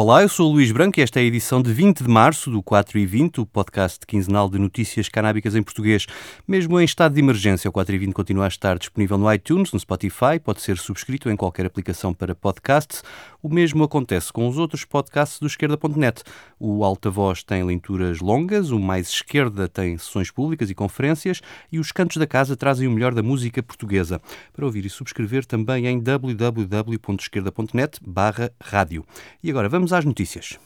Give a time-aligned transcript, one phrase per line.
[0.00, 2.52] Olá, eu sou o Luís Branco e esta é a edição de 20 de março
[2.52, 6.06] do 4 e 20, o podcast quinzenal de notícias canábicas em português.
[6.46, 9.72] Mesmo em estado de emergência, o 4 e 20 continua a estar disponível no iTunes,
[9.72, 13.02] no Spotify, pode ser subscrito em qualquer aplicação para podcasts.
[13.42, 16.22] O mesmo acontece com os outros podcasts do esquerda.net.
[16.60, 21.40] O Alta Voz tem leituras longas, o Mais Esquerda tem sessões públicas e conferências
[21.72, 24.20] e os Cantos da Casa trazem o melhor da música portuguesa.
[24.52, 29.04] Para ouvir e subscrever também em www.esquerda.net barra rádio.
[29.42, 30.58] E agora vamos às notícias.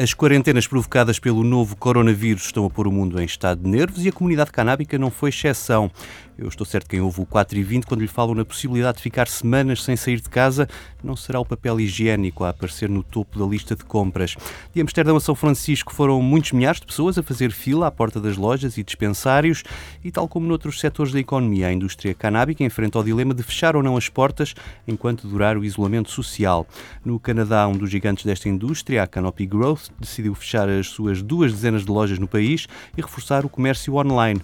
[0.00, 4.04] As quarentenas provocadas pelo novo coronavírus estão a pôr o mundo em estado de nervos
[4.04, 5.90] e a comunidade canábica não foi exceção.
[6.38, 8.98] Eu estou certo que quem ouve o 4 e 20 quando lhe falam na possibilidade
[8.98, 10.68] de ficar semanas sem sair de casa,
[11.02, 14.36] não será o papel higiênico a aparecer no topo da lista de compras.
[14.72, 18.20] De Amsterdão a São Francisco foram muitos milhares de pessoas a fazer fila à porta
[18.20, 19.64] das lojas e dispensários
[20.04, 23.74] e, tal como noutros setores da economia, a indústria canábica enfrenta o dilema de fechar
[23.74, 24.54] ou não as portas
[24.86, 26.68] enquanto durar o isolamento social.
[27.04, 31.52] No Canadá, um dos gigantes desta indústria, a Canopy Growth, decidiu fechar as suas duas
[31.52, 34.40] dezenas de lojas no país e reforçar o comércio online.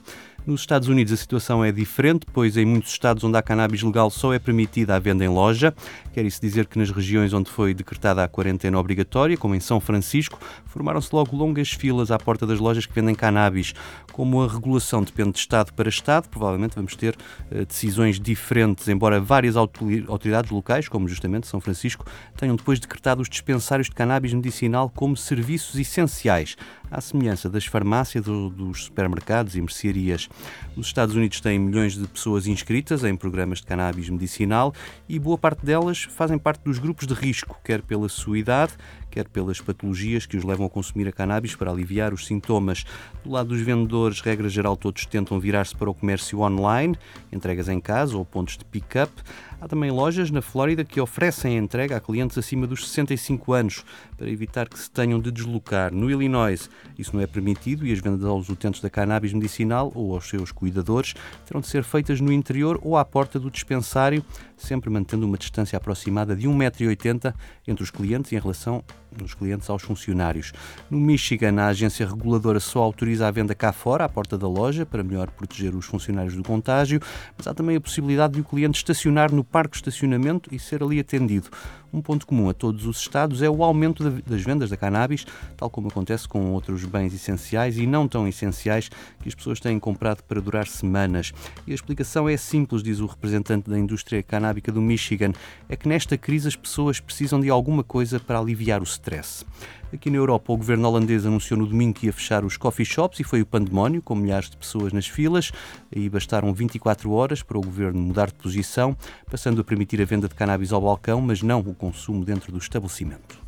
[0.46, 4.10] Nos Estados Unidos a situação é diferente, pois em muitos estados onde há cannabis legal
[4.10, 5.74] só é permitida a venda em loja.
[6.12, 9.80] Quer isso dizer que nas regiões onde foi decretada a quarentena obrigatória, como em São
[9.80, 13.72] Francisco, formaram-se logo longas filas à porta das lojas que vendem cannabis.
[14.12, 17.16] Como a regulação depende de estado para estado, provavelmente vamos ter
[17.50, 22.04] uh, decisões diferentes, embora várias autoridades locais, como justamente São Francisco,
[22.36, 26.54] tenham depois decretado os dispensários de cannabis medicinal como serviços essenciais,
[26.90, 30.28] à semelhança das farmácias, dos supermercados e mercearias.
[30.76, 34.74] Os Estados Unidos têm milhões de pessoas inscritas em programas de cannabis medicinal
[35.08, 38.72] e boa parte delas fazem parte dos grupos de risco, quer pela sua idade,
[39.14, 42.84] quer pelas patologias que os levam a consumir a cannabis para aliviar os sintomas.
[43.22, 46.98] Do lado dos vendedores, regra geral, todos tentam virar-se para o comércio online,
[47.32, 49.12] entregas em casa ou pontos de pick-up.
[49.60, 53.84] Há também lojas na Flórida que oferecem a entrega a clientes acima dos 65 anos
[54.16, 55.94] para evitar que se tenham de deslocar.
[55.94, 60.12] No Illinois, isso não é permitido e as vendas aos utentes da cannabis medicinal ou
[60.12, 61.14] aos seus cuidadores
[61.46, 64.24] terão de ser feitas no interior ou à porta do dispensário,
[64.56, 67.34] sempre mantendo uma distância aproximada de 1,80m
[67.66, 68.82] entre os clientes em relação
[69.12, 70.52] dos clientes aos funcionários.
[70.90, 74.84] No Michigan, a agência reguladora só autoriza a venda cá fora, à porta da loja,
[74.84, 77.00] para melhor proteger os funcionários do contágio,
[77.36, 80.82] mas há também a possibilidade de o cliente estacionar no parque de estacionamento e ser
[80.82, 81.48] ali atendido.
[81.94, 85.24] Um ponto comum a todos os estados é o aumento das vendas da cannabis,
[85.56, 88.88] tal como acontece com outros bens essenciais e não tão essenciais
[89.22, 91.32] que as pessoas têm comprado para durar semanas.
[91.64, 95.32] E a explicação é simples, diz o representante da indústria canábica do Michigan,
[95.68, 99.46] é que nesta crise as pessoas precisam de alguma coisa para aliviar o stress.
[99.94, 103.20] Aqui na Europa, o governo holandês anunciou no domingo que ia fechar os coffee shops
[103.20, 105.52] e foi o pandemónio, com milhares de pessoas nas filas.
[105.94, 108.96] E bastaram 24 horas para o governo mudar de posição,
[109.30, 112.58] passando a permitir a venda de cannabis ao balcão, mas não o consumo dentro do
[112.58, 113.43] estabelecimento.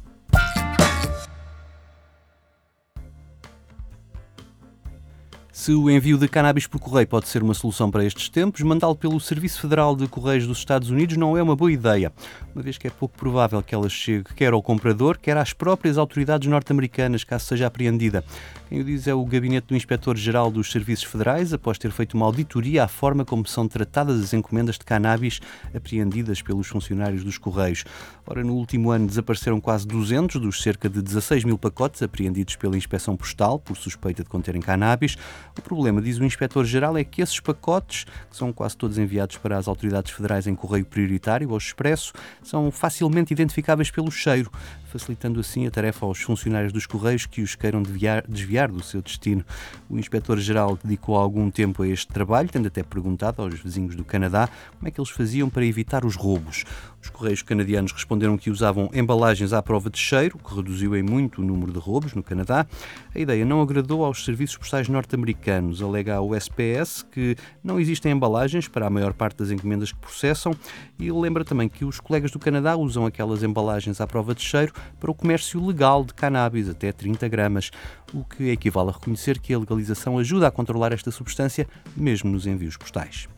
[5.66, 8.94] Se o envio de cannabis por correio pode ser uma solução para estes tempos, mandá-lo
[8.94, 12.12] pelo Serviço Federal de Correios dos Estados Unidos não é uma boa ideia,
[12.54, 15.98] uma vez que é pouco provável que ela chegue quer ao comprador, quer às próprias
[15.98, 18.24] autoridades norte-americanas, caso seja apreendida.
[18.68, 22.26] Quem o diz é o gabinete do Inspetor-Geral dos Serviços Federais, após ter feito uma
[22.26, 25.40] auditoria à forma como são tratadas as encomendas de cannabis
[25.74, 27.84] apreendidas pelos funcionários dos Correios.
[28.24, 32.76] Ora, no último ano desapareceram quase 200 dos cerca de 16 mil pacotes apreendidos pela
[32.76, 35.16] Inspeção Postal por suspeita de conterem cannabis.
[35.58, 39.56] O problema, diz o Inspetor-Geral, é que esses pacotes, que são quase todos enviados para
[39.56, 42.12] as autoridades federais em correio prioritário ou expresso,
[42.42, 44.50] são facilmente identificáveis pelo cheiro,
[44.84, 49.00] facilitando assim a tarefa aos funcionários dos Correios que os queiram desviar, desviar do seu
[49.00, 49.44] destino.
[49.88, 54.48] O Inspetor-Geral dedicou algum tempo a este trabalho, tendo até perguntado aos vizinhos do Canadá
[54.76, 56.64] como é que eles faziam para evitar os roubos.
[57.02, 61.40] Os Correios canadianos responderam que usavam embalagens à prova de cheiro, que reduziu em muito
[61.40, 62.66] o número de roubos no Canadá.
[63.14, 65.45] A ideia não agradou aos serviços postais norte-americanos.
[65.50, 70.52] Alega a USPS que não existem embalagens para a maior parte das encomendas que processam
[70.98, 74.72] e lembra também que os colegas do Canadá usam aquelas embalagens à prova de cheiro
[74.98, 77.70] para o comércio legal de cannabis, até 30 gramas,
[78.12, 81.66] o que equivale a reconhecer que a legalização ajuda a controlar esta substância,
[81.96, 83.28] mesmo nos envios postais.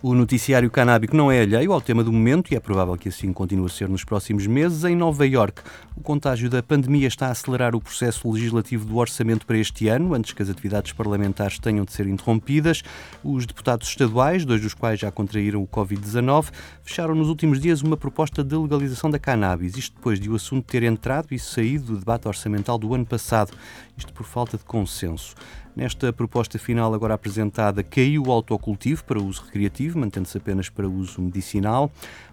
[0.00, 3.32] O noticiário canábico não é alheio ao tema do momento e é provável que assim
[3.32, 4.84] continue a ser nos próximos meses.
[4.84, 5.60] Em Nova Iorque,
[5.96, 10.14] o contágio da pandemia está a acelerar o processo legislativo do orçamento para este ano,
[10.14, 12.84] antes que as atividades parlamentares tenham de ser interrompidas.
[13.24, 16.52] Os deputados estaduais, dois dos quais já contraíram o Covid-19,
[16.84, 20.64] fecharam nos últimos dias uma proposta de legalização da cannabis, isto depois de o assunto
[20.64, 23.52] ter entrado e saído do debate orçamental do ano passado,
[23.96, 25.34] isto por falta de consenso.
[25.78, 31.22] Nesta proposta final agora apresentada, caiu o autocultivo para uso recreativo, mantendo-se apenas para uso
[31.22, 31.88] medicinal.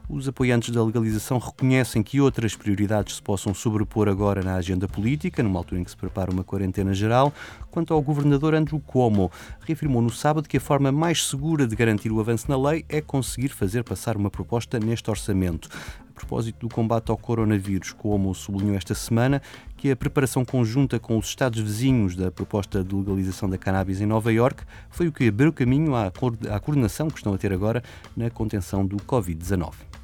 [0.10, 5.44] Os apoiantes da legalização reconhecem que outras prioridades se possam sobrepor agora na agenda política,
[5.44, 7.32] numa altura em que se prepara uma quarentena geral.
[7.70, 9.32] Quanto ao governador Andrew Cuomo,
[9.62, 13.00] reafirmou no sábado que a forma mais segura de garantir o avanço na lei é
[13.00, 15.70] conseguir fazer passar uma proposta neste orçamento
[16.16, 19.42] propósito do combate ao coronavírus, como sublinhou esta semana,
[19.78, 24.06] que a preparação conjunta com os Estados vizinhos da proposta de legalização da cannabis em
[24.06, 26.10] Nova Iorque foi o que abriu caminho à,
[26.60, 27.84] coordenação que estão a ter agora
[28.16, 29.95] na contenção do Covid-19.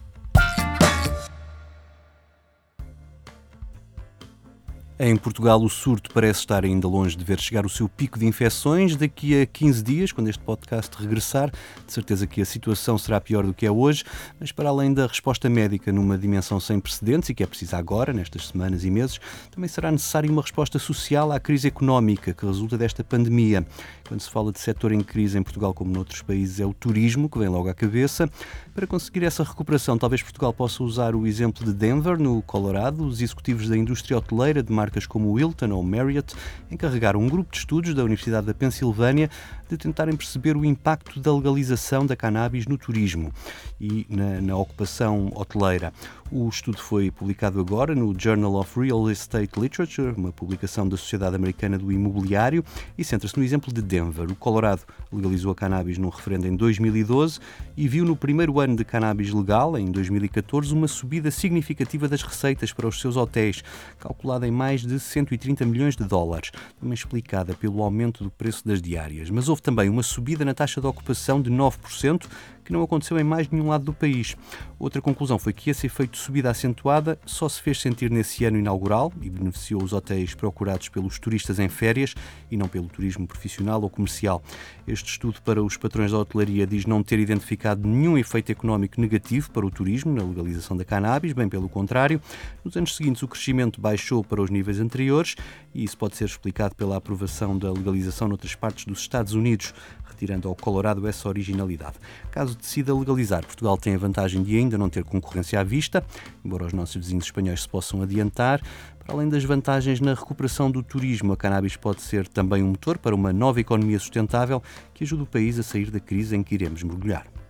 [5.04, 8.28] Em Portugal, o surto parece estar ainda longe de ver chegar o seu pico de
[8.28, 8.96] infecções.
[8.96, 13.44] Daqui a 15 dias, quando este podcast regressar, de certeza que a situação será pior
[13.44, 14.04] do que é hoje,
[14.40, 18.14] mas para além da resposta médica numa dimensão sem precedentes e que é precisa agora,
[18.14, 19.20] nestas semanas e meses,
[19.50, 23.66] também será necessária uma resposta social à crise económica que resulta desta pandemia.
[24.08, 27.28] Quando se fala de setor em crise em Portugal, como noutros países, é o turismo
[27.28, 28.30] que vem logo à cabeça.
[28.76, 33.04] Para conseguir essa recuperação, talvez Portugal possa usar o exemplo de Denver, no Colorado.
[33.04, 36.36] Os executivos da indústria hoteleira de marcas como Wilton ou Marriott
[36.70, 39.30] encarregaram um grupo de estudos da Universidade da Pensilvânia
[39.70, 43.32] de tentarem perceber o impacto da legalização da cannabis no turismo
[43.80, 45.94] e na, na ocupação hoteleira.
[46.34, 51.36] O estudo foi publicado agora no Journal of Real Estate Literature, uma publicação da Sociedade
[51.36, 52.64] Americana do Imobiliário,
[52.98, 54.32] e centra-se no exemplo de Denver.
[54.32, 57.38] O Colorado legalizou a cannabis num referendo em 2012
[57.76, 62.72] e viu no primeiro ano de cannabis legal, em 2014, uma subida significativa das receitas
[62.72, 63.62] para os seus hotéis,
[64.00, 68.82] calculada em mais de 130 milhões de dólares, também explicada pelo aumento do preço das
[68.82, 69.30] diárias.
[69.30, 72.26] Mas houve também uma subida na taxa de ocupação de 9%,
[72.72, 74.38] que não aconteceu em mais nenhum lado do país.
[74.80, 78.58] Outra conclusão foi que esse efeito de subida acentuada só se fez sentir nesse ano
[78.58, 82.16] inaugural e beneficiou os hotéis procurados pelos turistas em férias
[82.50, 84.42] e não pelo turismo profissional ou comercial.
[84.88, 89.52] Este estudo para os patrões da hotelaria diz não ter identificado nenhum efeito económico negativo
[89.52, 92.22] para o turismo na legalização da cannabis, bem pelo contrário.
[92.64, 95.36] Nos anos seguintes, o crescimento baixou para os níveis anteriores
[95.76, 99.74] e isso pode ser explicado pela aprovação da legalização noutras partes dos Estados Unidos,
[100.22, 101.96] retirando ao Colorado essa originalidade.
[102.30, 106.06] Caso decida legalizar, Portugal tem a vantagem de ainda não ter concorrência à vista,
[106.46, 108.62] embora os nossos vizinhos espanhóis se possam adiantar.
[109.00, 113.00] Para além das vantagens na recuperação do turismo, a cannabis pode ser também um motor
[113.00, 114.62] para uma nova economia sustentável
[114.94, 117.41] que ajude o país a sair da crise em que iremos mergulhar.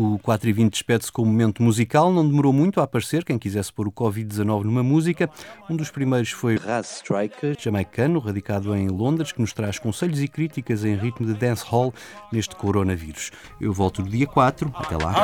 [0.00, 3.36] O 4 e 20 despede-se com um momento musical, não demorou muito a aparecer quem
[3.36, 5.28] quisesse pôr o Covid-19 numa música.
[5.68, 10.28] Um dos primeiros foi Raz Striker, jamaicano, radicado em Londres, que nos traz conselhos e
[10.28, 11.92] críticas em ritmo de dancehall
[12.30, 13.32] neste coronavírus.
[13.60, 15.14] Eu volto no dia 4, até lá.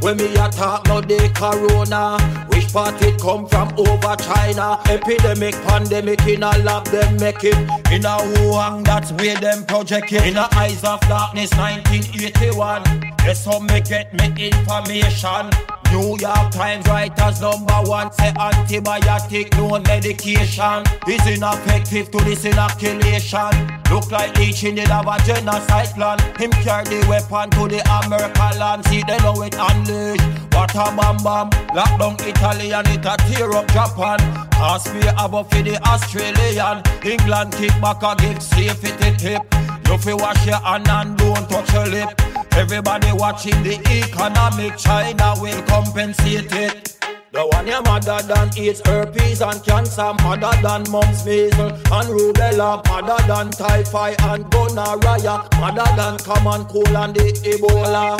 [0.00, 2.18] When me a talk no the corona
[2.48, 4.80] Which part it come from over China?
[4.88, 7.54] Epidemic, pandemic in a lab them make it.
[7.92, 10.26] In a Wuhan that's where them project it.
[10.26, 12.82] In a eyes of darkness 1981
[13.24, 15.50] Yes how me get me information
[15.92, 23.50] New York Times writers number one say antibiotic no medication is ineffective to this inoculation.
[23.90, 26.18] Look like leeching did have a genocide plan.
[26.38, 28.84] Him carry the weapon to the American land.
[28.86, 30.20] See they know it unleash.
[30.54, 31.50] What a bam bam.
[31.74, 34.20] Lock down Italy and it a tear up Japan.
[34.54, 36.82] Ask me about for the Australian.
[37.04, 39.42] England kick back a give safety tip.
[39.88, 42.10] You fi wash your hand and don't touch your lip.
[42.52, 46.98] Everybody watching the economic, China will compensate it.
[47.32, 52.84] The one your mother than AIDS, herpes and cancer, mother than mumps, measles and rubella,
[52.88, 58.18] mother than typhoid and gonorrhea, mother than common cold and the Ebola.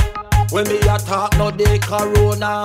[0.52, 2.64] When me attack no the corona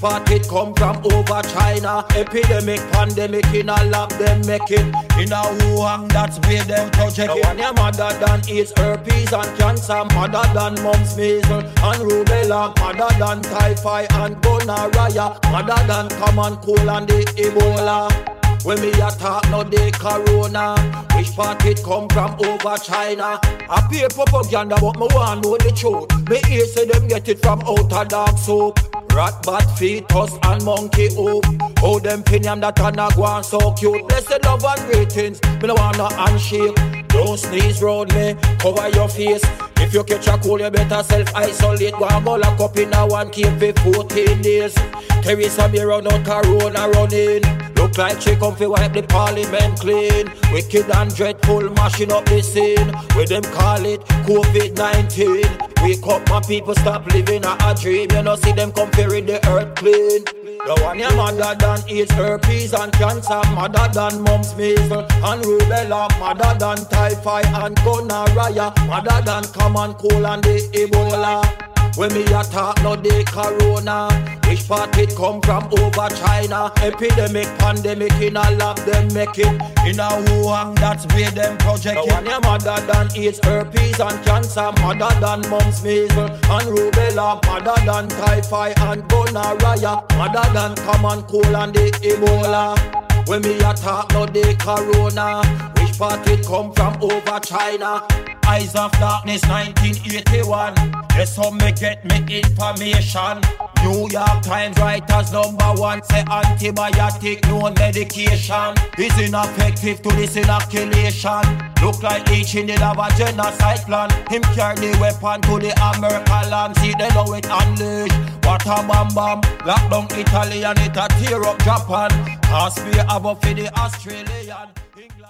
[0.00, 2.04] Part it come from over China.
[2.14, 4.86] Epidemic, pandemic in a lab them make it.
[5.18, 7.44] In a Wuhan that's where them project it.
[7.44, 13.18] One your mother than AIDS, herpes and cancer Mother than mumps, measles and rubella Mother
[13.18, 18.64] than typhoid and gonorrhea Mother than common cold and the Ebola.
[18.64, 20.76] When me a talk no day corona.
[21.16, 22.36] Which part it come from?
[22.38, 23.40] Over China.
[23.42, 26.06] I pay propaganda but me want know the truth.
[26.28, 28.78] Me hear say them get it from outer dark soap
[29.14, 31.44] Rat, bat, fetus and monkey hoop
[31.82, 35.74] Oh, them opinion that a go on so cute Blessed love and greetings Me no
[35.74, 36.76] want no handshake
[37.08, 39.44] Don't sneeze round me Cover your face
[39.80, 41.94] if you catch a cold, you better self-isolate.
[41.94, 44.74] Go and go lock up in a one cave for 14 days.
[45.22, 47.67] Teresa May run out Corona running.
[47.78, 50.26] Look like she come fi wipe the parliament clean.
[50.52, 52.90] Wicked and dreadful, mashing up the scene.
[53.16, 55.68] With them call it COVID-19.
[55.82, 58.10] Wake up, my people, stop living a, a dream.
[58.10, 60.24] You know, see them come fi rid the earth clean.
[60.66, 66.10] The one your mother than AIDS, herpes and cancer, mother than mumps, measles and rubella,
[66.18, 71.67] mother than typhoid and gonorrhea, mother than common cold and the Ebola.
[71.98, 74.06] When me a talk no the corona.
[74.48, 75.64] Which part it come from?
[75.64, 76.70] Over China.
[76.80, 79.50] Epidemic, pandemic in a lab them make it.
[79.82, 82.12] In a Wuhan that's where them project it.
[82.12, 88.08] One mother than AIDS, herpes and cancer Mother than mumps, measles and rubella Mother than
[88.08, 92.78] typhoid and gonorrhea Mother than common cold and the Ebola.
[93.26, 95.42] When me a talk no the corona.
[95.74, 97.02] Which part it come from?
[97.02, 98.06] Over China
[98.48, 100.74] Eyes of Darkness 1981.
[101.10, 103.44] Yes, how me get me information.
[103.84, 111.44] New York Times writers number one say antibiotic, no medication is ineffective to this inoculation.
[111.82, 114.08] Look like each in the have a genocide plan.
[114.30, 116.74] Him carry the weapon to the American land.
[116.78, 118.12] See they know it unleash.
[118.44, 119.40] What a bam bam.
[119.66, 122.10] Lock down Italy and it a tear up Japan.
[122.44, 124.68] Cause we have for the Australian.
[124.96, 125.27] England.